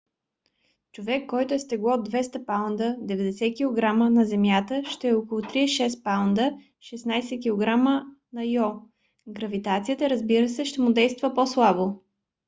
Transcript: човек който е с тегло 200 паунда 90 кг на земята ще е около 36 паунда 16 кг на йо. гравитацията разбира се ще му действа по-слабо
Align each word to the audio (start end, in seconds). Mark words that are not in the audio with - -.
човек 0.97 1.27
който 1.29 1.53
е 1.53 1.59
с 1.59 1.67
тегло 1.67 1.89
200 1.89 2.45
паунда 2.45 2.97
90 3.01 3.57
кг 3.57 4.09
на 4.13 4.25
земята 4.25 4.81
ще 4.85 5.09
е 5.09 5.13
около 5.13 5.41
36 5.41 6.03
паунда 6.03 6.51
16 6.81 7.39
кг 7.43 7.63
на 8.33 8.43
йо. 8.43 8.69
гравитацията 9.27 10.09
разбира 10.09 10.49
се 10.49 10.65
ще 10.65 10.81
му 10.81 10.93
действа 10.93 11.33
по-слабо 11.33 12.01